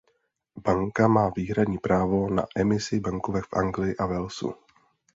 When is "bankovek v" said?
2.99-3.53